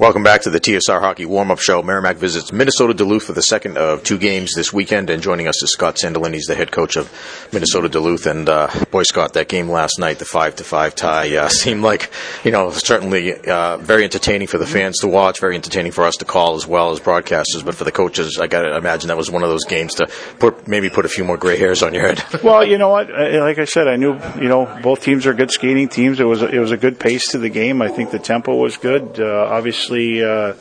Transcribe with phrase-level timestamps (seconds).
[0.00, 1.82] Welcome back to the TSR Hockey Warm Up Show.
[1.82, 5.62] Merrimack visits Minnesota Duluth for the second of two games this weekend, and joining us
[5.62, 6.32] is Scott Sandelin.
[6.32, 7.12] He's the head coach of
[7.52, 8.24] Minnesota Duluth.
[8.24, 11.82] And uh, boy, Scott, that game last night, the five to five tie, uh, seemed
[11.82, 12.10] like
[12.44, 16.16] you know certainly uh, very entertaining for the fans to watch, very entertaining for us
[16.16, 17.62] to call as well as broadcasters.
[17.62, 20.08] But for the coaches, I got to imagine that was one of those games to
[20.38, 22.24] put maybe put a few more gray hairs on your head.
[22.42, 23.10] well, you know what?
[23.10, 26.20] Like I said, I knew you know both teams are good skating teams.
[26.20, 27.82] It was it was a good pace to the game.
[27.82, 29.20] I think the tempo was good.
[29.20, 29.46] Uh,
[29.90, 30.54] obviously uh,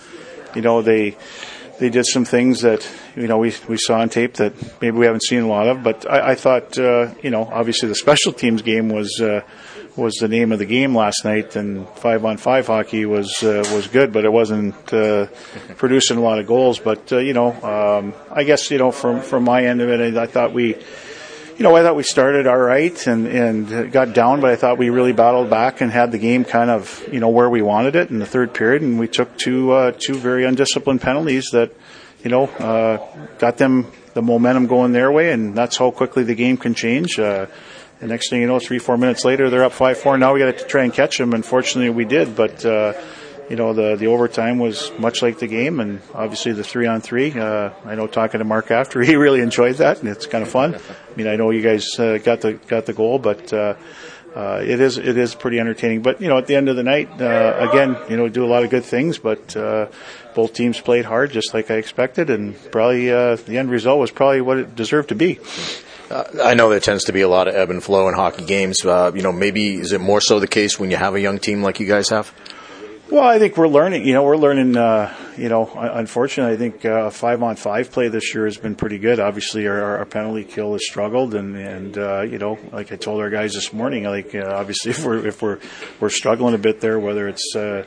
[0.56, 1.16] you know, they
[1.80, 5.06] they did some things that you know we we saw on tape that maybe we
[5.06, 5.84] haven't seen a lot of.
[5.84, 9.42] But I, I thought uh, you know obviously the special teams game was uh,
[9.96, 13.64] was the name of the game last night, and five on five hockey was uh,
[13.74, 15.28] was good, but it wasn't uh,
[15.78, 16.80] producing a lot of goals.
[16.80, 20.18] But uh, you know, um, I guess you know from from my end of it,
[20.18, 20.76] I thought we
[21.60, 24.78] you know, I thought we started all right and, and got down, but I thought
[24.78, 27.98] we really battled back and had the game kind of, you know, where we wanted
[27.98, 28.82] it in the third period.
[28.82, 31.74] And we took two, uh, two very undisciplined penalties that,
[32.24, 33.06] you know, uh,
[33.40, 35.34] got them the momentum going their way.
[35.34, 37.20] And that's how quickly the game can change.
[37.20, 37.48] Uh,
[38.00, 40.18] the next thing you know, three, four minutes later, they're up 5-4.
[40.18, 41.34] Now we got to try and catch them.
[41.34, 42.94] Unfortunately, we did, but, uh,
[43.50, 47.02] you know, the, the overtime was much like the game and obviously the three on
[47.02, 47.32] three.
[47.32, 50.50] Uh, I know talking to Mark after, he really enjoyed that and it's kind of
[50.50, 50.76] fun.
[50.76, 53.76] I mean, I know you guys uh, got the, got the goal, but, uh,
[54.36, 56.02] uh, it is it is pretty entertaining.
[56.02, 58.48] But you know, at the end of the night, uh, again, you know, do a
[58.48, 59.18] lot of good things.
[59.18, 59.88] But uh,
[60.36, 64.12] both teams played hard, just like I expected, and probably uh, the end result was
[64.12, 65.40] probably what it deserved to be.
[66.10, 68.46] Uh, I know there tends to be a lot of ebb and flow in hockey
[68.46, 68.86] games.
[68.86, 71.40] Uh, you know, maybe is it more so the case when you have a young
[71.40, 72.34] team like you guys have?
[73.12, 74.06] Well, I think we're learning.
[74.06, 74.78] You know, we're learning.
[74.78, 78.76] Uh, you know, unfortunately, I think uh, five on five play this year has been
[78.76, 79.20] pretty good.
[79.20, 83.20] Obviously, our, our penalty kill has struggled, and and uh, you know, like I told
[83.20, 85.58] our guys this morning, like uh, obviously, if we're if we're
[86.00, 87.84] we're struggling a bit there, whether it's uh,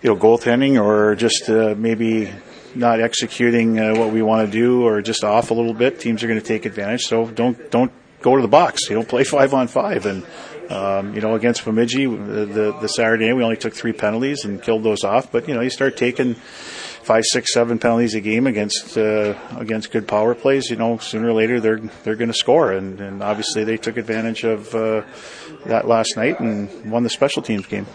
[0.00, 2.30] you know goaltending or just uh, maybe
[2.76, 6.22] not executing uh, what we want to do, or just off a little bit, teams
[6.22, 7.02] are going to take advantage.
[7.06, 7.90] So don't don't
[8.22, 8.88] go to the box.
[8.88, 10.24] You know, play five on five and
[10.70, 14.62] um, you know, against Bemidji, the, the, the Saturday we only took three penalties and
[14.62, 15.30] killed those off.
[15.30, 19.90] But you know, you start taking five, six, seven penalties a game against uh, against
[19.90, 20.70] good power plays.
[20.70, 23.96] You know, sooner or later they're they're going to score, and, and obviously they took
[23.96, 25.02] advantage of uh,
[25.66, 27.86] that last night and won the special teams game.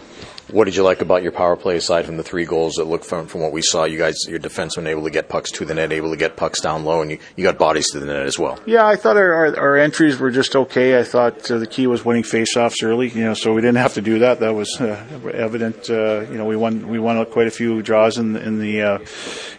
[0.50, 3.04] What did you like about your power play aside from the three goals that look
[3.04, 3.84] from from what we saw?
[3.84, 6.62] You guys, your defensemen able to get pucks to the net, able to get pucks
[6.62, 8.58] down low, and you, you got bodies to the net as well.
[8.64, 10.98] Yeah, I thought our, our, our entries were just okay.
[10.98, 13.94] I thought uh, the key was winning faceoffs early, you know, so we didn't have
[13.94, 14.40] to do that.
[14.40, 15.04] That was uh,
[15.34, 15.90] evident.
[15.90, 18.98] Uh, you know, we won we won quite a few draws in in the uh,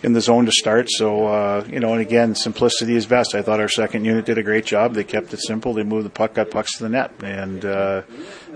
[0.02, 0.88] in the zone to start.
[0.90, 3.36] So uh, you know, and again, simplicity is best.
[3.36, 4.96] I thought our second unit did a great job.
[4.96, 5.76] They kept it simple.
[5.76, 8.02] They moved the puck, got pucks to the net, and uh,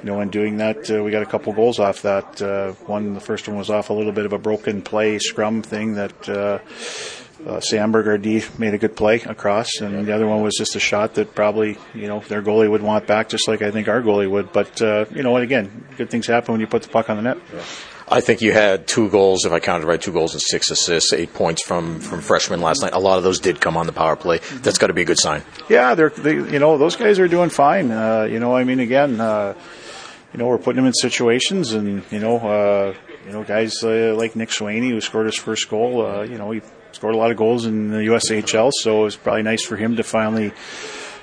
[0.03, 2.41] you know, in doing that, uh, we got a couple goals off that.
[2.41, 5.61] Uh, one, the first one was off a little bit of a broken play scrum
[5.61, 6.59] thing that uh,
[7.47, 10.79] uh, Samberg, D, made a good play across, and the other one was just a
[10.79, 14.01] shot that probably, you know, their goalie would want back, just like I think our
[14.01, 14.51] goalie would.
[14.51, 17.15] But uh, you know, and again, good things happen when you put the puck on
[17.15, 17.37] the net.
[17.53, 17.63] Yeah.
[18.05, 21.13] I think you had two goals, if I counted right, two goals and six assists,
[21.13, 22.91] eight points from from freshmen last night.
[22.93, 24.39] A lot of those did come on the power play.
[24.55, 25.43] That's got to be a good sign.
[25.69, 27.89] Yeah, they're they, you know those guys are doing fine.
[27.89, 29.21] Uh, you know, I mean, again.
[29.21, 29.53] Uh,
[30.33, 32.95] you know, we're putting him in situations, and you know, uh,
[33.25, 36.05] you know, guys uh, like Nick Swaney who scored his first goal.
[36.05, 36.61] Uh, you know, he
[36.91, 40.03] scored a lot of goals in the USHL, so it's probably nice for him to
[40.03, 40.51] finally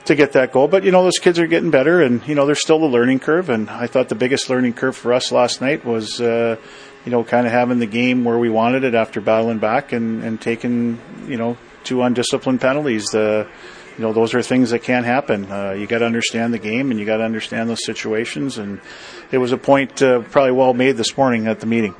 [0.05, 0.69] to get that goal.
[0.69, 3.19] But you know, those kids are getting better, and you know, there's still a learning
[3.19, 3.49] curve.
[3.49, 6.57] And I thought the biggest learning curve for us last night was, uh,
[7.05, 10.23] you know, kind of having the game where we wanted it after battling back and
[10.23, 13.13] and taking, you know, two undisciplined penalties.
[13.13, 13.49] Uh,
[14.01, 15.53] you know, those are things that can happen.
[15.53, 18.57] Uh, you got to understand the game and you got to understand those situations.
[18.57, 18.81] And
[19.31, 21.95] it was a point uh, probably well made this morning at the meeting.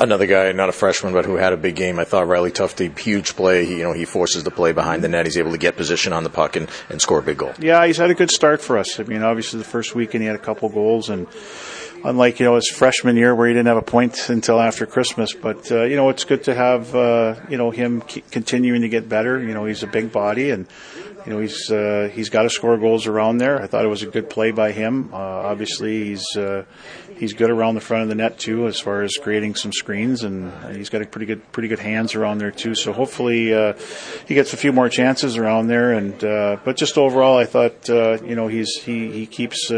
[0.00, 2.00] Another guy, not a freshman, but who had a big game.
[2.00, 3.66] I thought Riley Tufte, huge play.
[3.66, 5.26] He, you know, he forces the play behind the net.
[5.26, 7.52] He's able to get position on the puck and, and score a big goal.
[7.60, 8.98] Yeah, he's had a good start for us.
[8.98, 11.28] I mean, obviously the first weekend he had a couple goals and
[12.04, 15.32] unlike you know his freshman year where he didn't have a point until after Christmas.
[15.32, 19.08] But uh, you know it's good to have uh, you know him continuing to get
[19.08, 19.40] better.
[19.40, 20.66] You know he's a big body and
[21.26, 23.60] you know he's uh, he's got to score goals around there.
[23.60, 25.12] I thought it was a good play by him.
[25.12, 26.64] Uh, obviously, he's uh,
[27.16, 30.24] he's good around the front of the net too, as far as creating some screens,
[30.24, 32.74] and he's got a pretty good pretty good hands around there too.
[32.74, 33.74] So hopefully, uh,
[34.26, 35.92] he gets a few more chances around there.
[35.92, 39.70] And uh, but just overall, I thought uh, you know he's he he keeps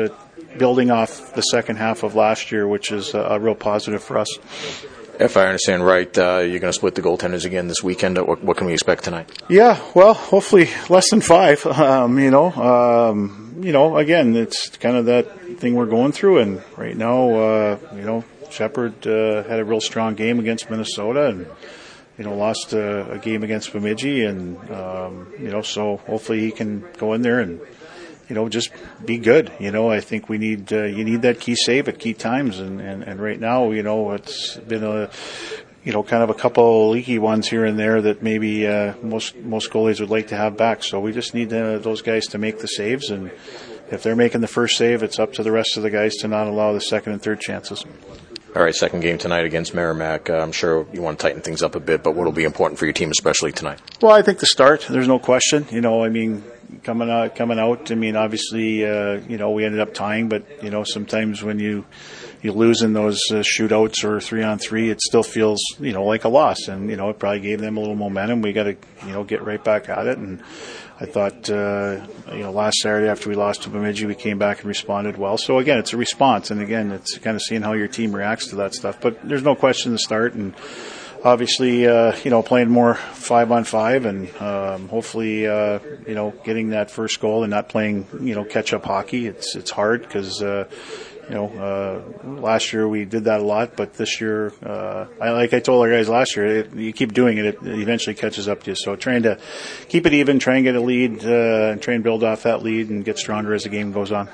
[0.58, 4.18] building off the second half of last year, which is a, a real positive for
[4.18, 4.38] us.
[5.18, 8.18] If I understand right, uh, you're going to split the goaltenders again this weekend.
[8.18, 9.30] What, what, can we expect tonight?
[9.48, 11.64] Yeah, well, hopefully less than five.
[11.84, 16.38] Um, you know, um, you know, again, it's kind of that thing we're going through,
[16.38, 21.26] and right now, uh, you know, Shepard uh, had a real strong game against Minnesota
[21.26, 21.46] and
[22.18, 26.50] you know lost a, a game against Bemidji, and um, you know so hopefully he
[26.52, 27.60] can go in there and
[28.28, 28.70] you know just
[29.04, 29.52] be good.
[29.58, 32.58] You know I think we need uh, you need that key save at key times,
[32.58, 35.10] and, and and right now you know it's been a
[35.84, 39.36] you know, kind of a couple leaky ones here and there that maybe uh, most
[39.36, 40.82] most goalies would like to have back.
[40.82, 43.30] So we just need uh, those guys to make the saves, and
[43.90, 46.28] if they're making the first save, it's up to the rest of the guys to
[46.28, 47.84] not allow the second and third chances.
[48.56, 50.30] All right, second game tonight against Merrimack.
[50.30, 52.44] Uh, I'm sure you want to tighten things up a bit, but what will be
[52.44, 53.80] important for your team, especially tonight?
[54.00, 54.86] Well, I think the start.
[54.88, 55.66] There's no question.
[55.70, 56.44] You know, I mean,
[56.82, 57.90] coming out, coming out.
[57.90, 61.58] I mean, obviously, uh, you know, we ended up tying, but you know, sometimes when
[61.58, 61.84] you
[62.42, 66.04] you lose in those uh, shootouts or three on three, it still feels you know
[66.04, 68.42] like a loss, and you know, it probably gave them a little momentum.
[68.42, 68.76] We got to
[69.06, 70.42] you know get right back at it and
[71.00, 74.58] I thought, uh, you know, last Saturday after we lost to Bemidji, we came back
[74.58, 75.36] and responded well.
[75.36, 78.48] So again, it's a response, and again, it's kind of seeing how your team reacts
[78.48, 79.00] to that stuff.
[79.00, 80.54] But there's no question to start, and
[81.24, 86.32] obviously, uh, you know, playing more five on five, and um, hopefully, uh, you know,
[86.44, 89.26] getting that first goal and not playing, you know, catch up hockey.
[89.26, 90.42] It's it's hard because.
[90.42, 90.68] Uh,
[91.26, 95.30] you know, uh, last year we did that a lot, but this year, uh, I,
[95.30, 98.46] like I told our guys last year, it, you keep doing it, it eventually catches
[98.46, 98.74] up to you.
[98.74, 99.38] So trying to
[99.88, 102.62] keep it even, try and get a lead, uh, and try and build off that
[102.62, 104.28] lead and get stronger as the game goes on.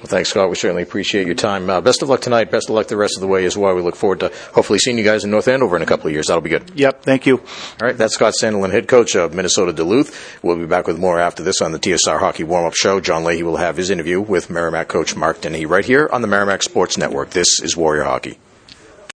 [0.00, 0.48] Well, thanks, Scott.
[0.48, 1.68] We certainly appreciate your time.
[1.68, 2.50] Uh, best of luck tonight.
[2.50, 3.74] Best of luck the rest of the way as well.
[3.74, 6.14] We look forward to hopefully seeing you guys in North Andover in a couple of
[6.14, 6.28] years.
[6.28, 6.72] That'll be good.
[6.74, 7.02] Yep.
[7.02, 7.36] Thank you.
[7.38, 7.46] All
[7.82, 7.96] right.
[7.98, 10.38] That's Scott Sandelin, head coach of Minnesota Duluth.
[10.42, 12.98] We'll be back with more after this on the TSR Hockey Warm Up Show.
[13.00, 16.28] John Leahy will have his interview with Merrimack coach Mark Dennehy right here on the
[16.28, 17.30] Merrimack Sports Network.
[17.30, 18.38] This is Warrior Hockey.